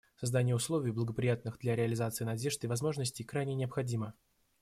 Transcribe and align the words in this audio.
Создание 0.19 0.55
условий, 0.55 0.89
благоприятных 0.91 1.59
для 1.59 1.75
реализации 1.75 2.23
надежд 2.25 2.63
и 2.63 2.67
возможностей, 2.67 3.23
крайне 3.23 3.53
необходимо. 3.53 4.15